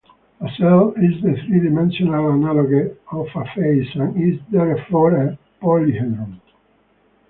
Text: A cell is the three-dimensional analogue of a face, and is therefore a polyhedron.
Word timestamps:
A 0.39 0.49
cell 0.57 0.93
is 0.97 1.21
the 1.21 1.39
three-dimensional 1.45 2.31
analogue 2.33 2.97
of 3.11 3.27
a 3.35 3.45
face, 3.53 3.93
and 3.93 4.17
is 4.33 4.39
therefore 4.49 5.13
a 5.15 5.37
polyhedron. 5.61 6.39